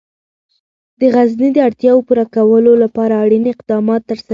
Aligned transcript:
د 0.99 1.01
غزني 1.13 1.49
د 1.53 1.57
اړتیاوو 1.67 2.05
پوره 2.07 2.25
کولو 2.35 2.71
لپاره 2.83 3.13
اړین 3.23 3.43
اقدامات 3.53 4.01
ترسره 4.09 4.25
کېږي. 4.25 4.29